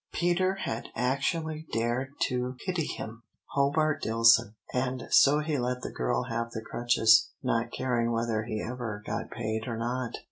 Peter 0.11 0.55
had 0.55 0.87
actually 0.95 1.67
dared 1.71 2.09
to 2.21 2.55
pity 2.65 2.87
him 2.87 3.21
Hobart 3.51 4.01
Dillson, 4.01 4.55
and 4.73 5.03
so 5.11 5.41
had 5.41 5.59
let 5.59 5.83
the 5.83 5.91
girl 5.91 6.23
have 6.23 6.49
the 6.49 6.61
crutches, 6.63 7.29
not 7.43 7.71
caring 7.71 8.11
whether 8.11 8.45
he 8.45 8.59
ever 8.63 9.03
got 9.05 9.29
paid 9.29 9.67
or 9.67 9.77
not. 9.77 10.15